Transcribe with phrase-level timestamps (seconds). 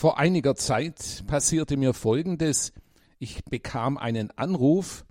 [0.00, 2.72] Vor einiger Zeit passierte mir Folgendes.
[3.18, 5.04] Ich bekam einen Anruf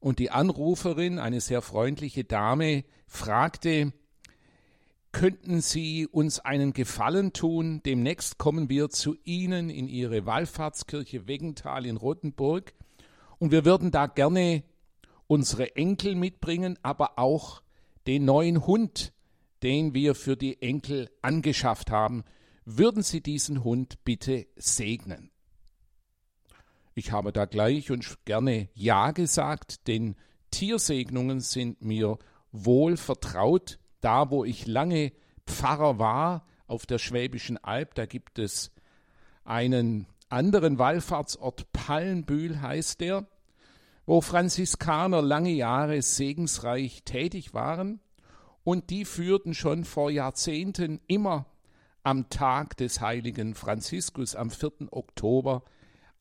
[0.00, 3.94] und die Anruferin, eine sehr freundliche Dame, fragte,
[5.12, 7.80] könnten Sie uns einen Gefallen tun?
[7.86, 12.74] Demnächst kommen wir zu Ihnen in Ihre Wallfahrtskirche Weggenthal in Rothenburg
[13.38, 14.62] und wir würden da gerne
[15.26, 17.62] unsere Enkel mitbringen, aber auch
[18.06, 19.14] den neuen Hund,
[19.62, 22.24] den wir für die Enkel angeschafft haben.
[22.70, 25.30] Würden Sie diesen Hund bitte segnen?
[26.92, 30.16] Ich habe da gleich und gerne Ja gesagt, denn
[30.50, 32.18] Tiersegnungen sind mir
[32.52, 33.78] wohl vertraut.
[34.02, 35.12] Da, wo ich lange
[35.46, 38.70] Pfarrer war, auf der Schwäbischen Alb, da gibt es
[39.44, 43.26] einen anderen Wallfahrtsort, Pallenbühl heißt der,
[44.04, 48.00] wo Franziskaner lange Jahre segensreich tätig waren
[48.62, 51.46] und die führten schon vor Jahrzehnten immer
[52.08, 54.90] am Tag des heiligen Franziskus am 4.
[54.92, 55.62] Oktober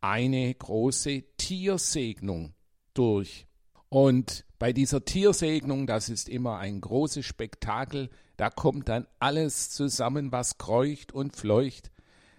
[0.00, 2.54] eine große Tiersegnung
[2.92, 3.46] durch.
[3.88, 10.32] Und bei dieser Tiersegnung, das ist immer ein großes Spektakel, da kommt dann alles zusammen,
[10.32, 11.92] was kreucht und fleucht.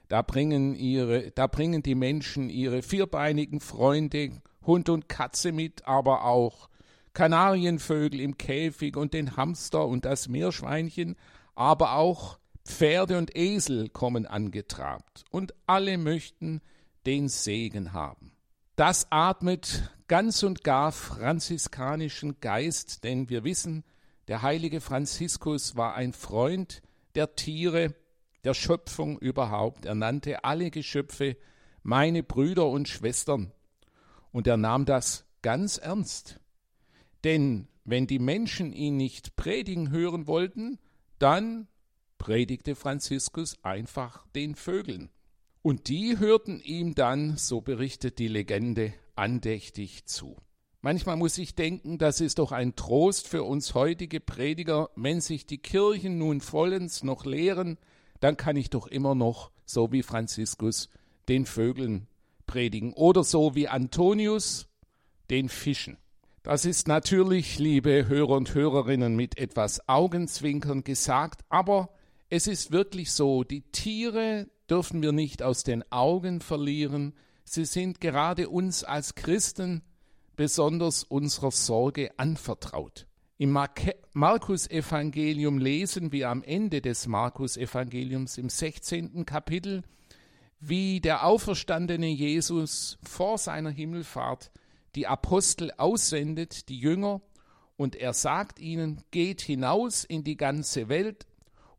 [0.09, 6.25] Da bringen ihre, da bringen die Menschen ihre vierbeinigen Freunde, Hund und Katze mit, aber
[6.25, 6.67] auch
[7.13, 11.15] Kanarienvögel im Käfig und den Hamster und das Meerschweinchen,
[11.55, 16.61] aber auch Pferde und Esel kommen angetrabt und alle möchten
[17.05, 18.33] den Segen haben.
[18.75, 23.83] Das atmet ganz und gar franziskanischen Geist, denn wir wissen,
[24.27, 26.81] der heilige Franziskus war ein Freund
[27.15, 27.95] der Tiere,
[28.43, 29.85] der Schöpfung überhaupt.
[29.85, 31.37] Er nannte alle Geschöpfe
[31.81, 33.53] meine Brüder und Schwestern.
[34.31, 36.39] Und er nahm das ganz ernst.
[37.23, 40.77] Denn wenn die Menschen ihn nicht predigen hören wollten,
[41.17, 41.67] dann
[42.27, 45.09] predigte Franziskus einfach den Vögeln.
[45.61, 50.35] Und die hörten ihm dann, so berichtet die Legende, andächtig zu.
[50.81, 55.45] Manchmal muss ich denken, das ist doch ein Trost für uns heutige Prediger, wenn sich
[55.45, 57.77] die Kirchen nun vollends noch leeren,
[58.19, 60.89] dann kann ich doch immer noch, so wie Franziskus,
[61.29, 62.07] den Vögeln
[62.45, 64.67] predigen oder so wie Antonius,
[65.29, 65.95] den Fischen.
[66.43, 71.89] Das ist natürlich, liebe Hörer und Hörerinnen, mit etwas Augenzwinkern gesagt, aber
[72.29, 77.13] es ist wirklich so, die Tiere dürfen wir nicht aus den Augen verlieren.
[77.45, 79.81] Sie sind gerade uns als Christen
[80.35, 83.07] besonders unserer Sorge anvertraut.
[83.37, 83.57] Im
[84.13, 89.25] Markus-Evangelium lesen wir am Ende des Markus-Evangeliums im 16.
[89.25, 89.83] Kapitel,
[90.59, 94.51] wie der auferstandene Jesus vor seiner Himmelfahrt
[94.95, 97.21] die Apostel aussendet, die Jünger,
[97.77, 101.27] und er sagt ihnen, geht hinaus in die ganze Welt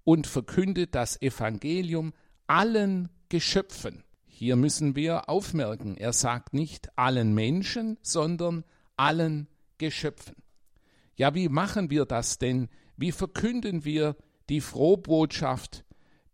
[0.08, 2.14] und verkündet das Evangelium
[2.46, 4.04] allen Geschöpfen.
[4.24, 8.64] Hier müssen wir aufmerken, er sagt nicht allen Menschen, sondern
[8.96, 10.36] allen Geschöpfen.
[11.16, 12.70] Ja, wie machen wir das denn?
[12.96, 14.16] Wie verkünden wir
[14.48, 15.84] die Frohbotschaft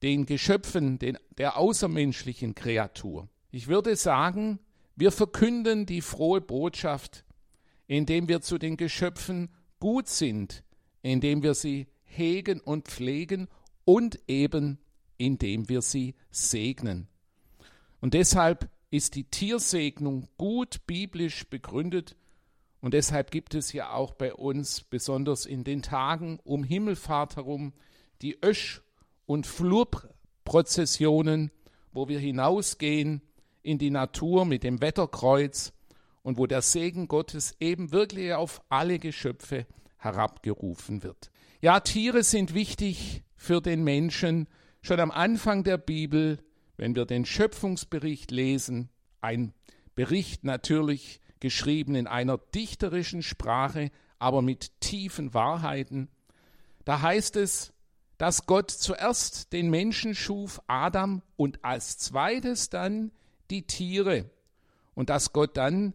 [0.04, 3.28] den Geschöpfen, den, der außermenschlichen Kreatur?
[3.50, 4.60] Ich würde sagen,
[4.94, 7.24] wir verkünden die frohe Botschaft,
[7.88, 9.48] indem wir zu den Geschöpfen
[9.80, 10.62] gut sind,
[11.02, 13.48] indem wir sie hegen und pflegen
[13.84, 14.78] und eben
[15.16, 17.08] indem wir sie segnen.
[18.00, 22.16] Und deshalb ist die Tiersegnung gut biblisch begründet
[22.84, 27.72] und deshalb gibt es ja auch bei uns, besonders in den Tagen um Himmelfahrt herum,
[28.20, 28.82] die Ösch-
[29.24, 31.50] und Flurprozessionen,
[31.92, 33.22] wo wir hinausgehen
[33.62, 35.72] in die Natur mit dem Wetterkreuz
[36.22, 41.30] und wo der Segen Gottes eben wirklich auf alle Geschöpfe herabgerufen wird.
[41.62, 44.48] Ja, Tiere sind wichtig für den Menschen,
[44.84, 46.44] Schon am Anfang der Bibel,
[46.76, 48.90] wenn wir den Schöpfungsbericht lesen,
[49.22, 49.54] ein
[49.94, 56.10] Bericht natürlich geschrieben in einer dichterischen Sprache, aber mit tiefen Wahrheiten,
[56.84, 57.72] da heißt es,
[58.18, 63.10] dass Gott zuerst den Menschen schuf, Adam, und als zweites dann
[63.50, 64.28] die Tiere,
[64.92, 65.94] und dass Gott dann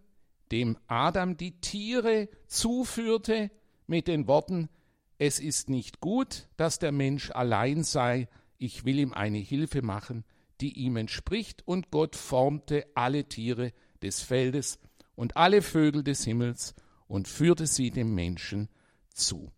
[0.51, 3.51] dem Adam die Tiere zuführte
[3.85, 4.67] mit den Worten,
[5.19, 10.23] es ist nicht gut, dass der Mensch allein sei, ich will ihm eine Hilfe machen,
[10.61, 14.79] die ihm entspricht, und Gott formte alle Tiere des Feldes
[15.15, 16.73] und alle Vögel des Himmels
[17.07, 18.69] und führte sie dem Menschen
[19.13, 19.51] zu.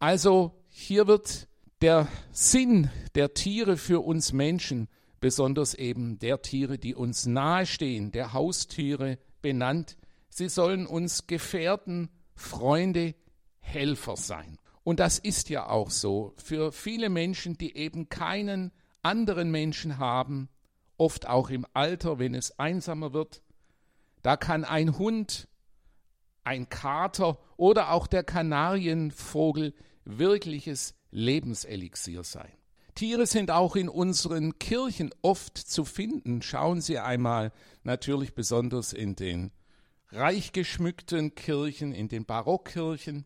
[0.00, 1.48] Also hier wird
[1.82, 4.88] der Sinn der Tiere für uns Menschen,
[5.20, 9.96] besonders eben der Tiere, die uns nahestehen, der Haustiere benannt.
[10.30, 13.14] Sie sollen uns Gefährten, Freunde,
[13.58, 14.58] Helfer sein.
[14.82, 18.72] Und das ist ja auch so für viele Menschen, die eben keinen
[19.02, 20.48] anderen Menschen haben
[21.00, 23.42] oft auch im Alter, wenn es einsamer wird.
[24.22, 25.48] Da kann ein Hund,
[26.44, 29.74] ein Kater oder auch der Kanarienvogel
[30.04, 32.52] wirkliches Lebenselixier sein.
[32.94, 36.42] Tiere sind auch in unseren Kirchen oft zu finden.
[36.42, 39.52] Schauen Sie einmal, natürlich besonders in den
[40.10, 43.24] reich geschmückten Kirchen, in den Barockkirchen.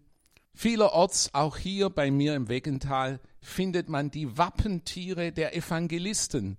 [0.54, 6.58] Vielerorts, auch hier bei mir im Weggental, findet man die Wappentiere der Evangelisten.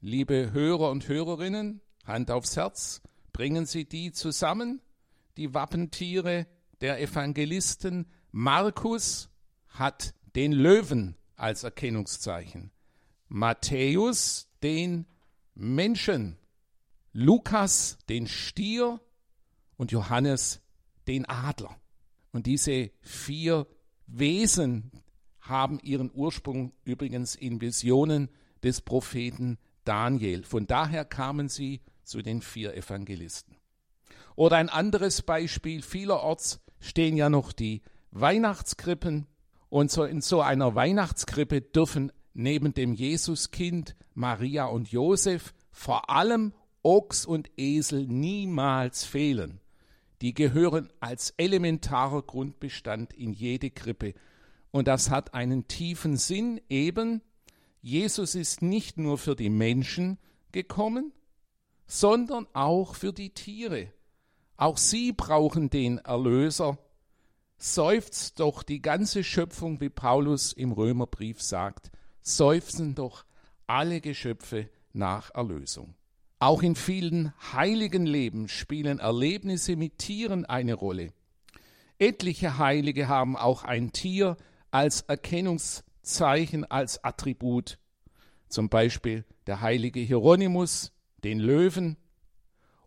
[0.00, 3.02] Liebe Hörer und Hörerinnen, Hand aufs Herz,
[3.32, 4.80] bringen Sie die zusammen,
[5.36, 6.46] die Wappentiere
[6.80, 8.06] der Evangelisten.
[8.30, 9.28] Markus
[9.68, 12.70] hat den Löwen als Erkennungszeichen,
[13.28, 15.04] Matthäus den
[15.54, 16.38] Menschen,
[17.12, 19.00] Lukas den Stier
[19.76, 20.60] und Johannes
[21.08, 21.76] den Adler.
[22.36, 23.66] Und diese vier
[24.06, 24.92] Wesen
[25.40, 28.28] haben ihren Ursprung übrigens in Visionen
[28.62, 30.44] des Propheten Daniel.
[30.44, 33.56] Von daher kamen sie zu den vier Evangelisten.
[34.34, 37.80] Oder ein anderes Beispiel, vielerorts stehen ja noch die
[38.10, 39.26] Weihnachtskrippen
[39.70, 46.52] und so in so einer Weihnachtskrippe dürfen neben dem Jesuskind Maria und Josef vor allem
[46.82, 49.62] Ochs und Esel niemals fehlen.
[50.22, 54.14] Die gehören als elementarer Grundbestand in jede Krippe.
[54.70, 57.22] Und das hat einen tiefen Sinn, eben,
[57.80, 60.18] Jesus ist nicht nur für die Menschen
[60.50, 61.12] gekommen,
[61.86, 63.92] sondern auch für die Tiere.
[64.56, 66.78] Auch sie brauchen den Erlöser.
[67.58, 71.90] Seufzt doch die ganze Schöpfung, wie Paulus im Römerbrief sagt,
[72.20, 73.24] seufzen doch
[73.66, 75.94] alle Geschöpfe nach Erlösung.
[76.38, 81.12] Auch in vielen heiligen Leben spielen Erlebnisse mit Tieren eine Rolle.
[81.98, 84.36] Etliche Heilige haben auch ein Tier
[84.70, 87.78] als Erkennungszeichen, als Attribut.
[88.48, 90.92] Zum Beispiel der heilige Hieronymus,
[91.24, 91.96] den Löwen,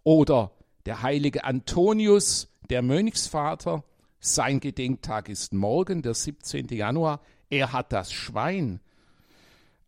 [0.03, 0.51] oder
[0.85, 3.83] der heilige Antonius, der Mönchsvater.
[4.19, 6.67] Sein Gedenktag ist morgen, der 17.
[6.67, 7.21] Januar.
[7.49, 8.79] Er hat das Schwein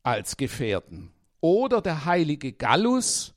[0.04, 1.12] als Gefährten.
[1.42, 3.34] Oder der heilige Gallus,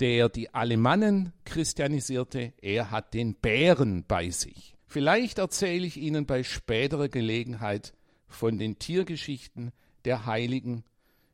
[0.00, 4.76] der die Alemannen christianisierte, er hat den Bären bei sich.
[4.86, 7.94] Vielleicht erzähle ich Ihnen bei späterer Gelegenheit
[8.26, 9.72] von den Tiergeschichten
[10.04, 10.84] der Heiligen.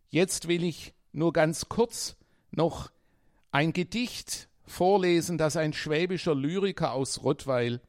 [0.08, 2.16] Jetzt will ich nur ganz kurz
[2.50, 2.90] noch
[3.50, 7.80] ein Gedicht vorlesen, das ein schwäbischer Lyriker aus Rottweil,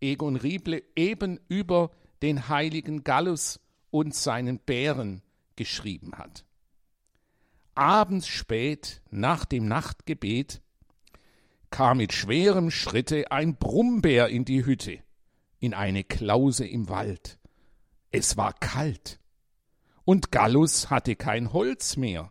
[0.00, 1.90] Egon Rieble, eben über
[2.22, 3.60] den heiligen Gallus
[3.90, 5.22] und seinen Bären
[5.56, 6.44] geschrieben hat
[7.74, 10.60] abends spät nach dem Nachtgebet
[11.70, 14.98] kam mit schwerem Schritte ein Brummbär in die Hütte,
[15.58, 17.38] in eine Klause im Wald.
[18.10, 19.18] Es war kalt,
[20.04, 22.30] und Gallus hatte kein Holz mehr.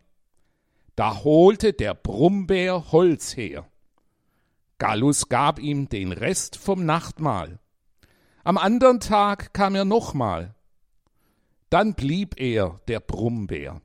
[0.94, 3.68] Da holte der Brummbär Holz her.
[4.78, 7.58] Gallus gab ihm den Rest vom Nachtmahl.
[8.44, 10.54] Am andern Tag kam er nochmal.
[11.70, 13.80] Dann blieb er, der Brummbär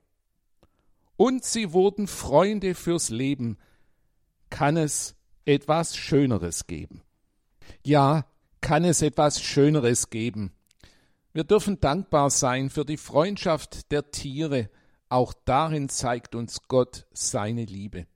[1.18, 3.58] und sie wurden Freunde fürs Leben.
[4.50, 7.02] Kann es etwas Schöneres geben?
[7.84, 8.24] Ja,
[8.60, 10.52] kann es etwas Schöneres geben.
[11.32, 14.70] Wir dürfen dankbar sein für die Freundschaft der Tiere,
[15.08, 18.06] auch darin zeigt uns Gott seine Liebe.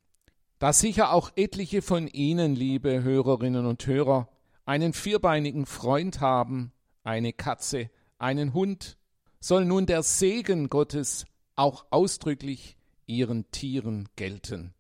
[0.61, 4.29] Da sicher auch etliche von Ihnen, liebe Hörerinnen und Hörer,
[4.65, 8.97] einen vierbeinigen Freund haben, eine Katze, einen Hund,
[9.41, 12.77] soll nun der Segen Gottes auch ausdrücklich
[13.13, 14.75] ihren Tieren gelten.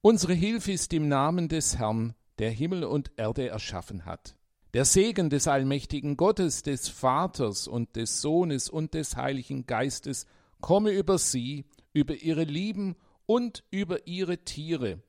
[0.00, 4.36] Unsere Hilfe ist im Namen des Herrn, der Himmel und Erde erschaffen hat.
[4.74, 10.26] Der Segen des allmächtigen Gottes, des Vaters und des Sohnes und des Heiligen Geistes
[10.60, 12.96] komme über sie, über ihre Lieben
[13.26, 15.02] und über ihre Tiere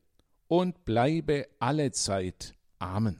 [0.48, 2.56] und bleibe allezeit.
[2.80, 3.20] Amen.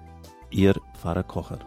[0.51, 1.59] Ihr Pfarrer Kocher.